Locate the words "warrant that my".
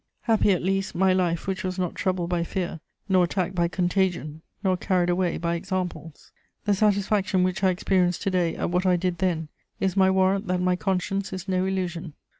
10.09-10.75